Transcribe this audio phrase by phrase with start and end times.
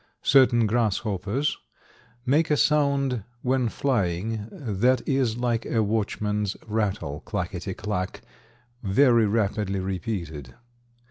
[0.23, 1.59] Certain grasshoppers
[2.25, 8.21] make a sound when flying that is like a watchman's rattle clacketty clack,
[8.81, 10.55] very rapidly repeated.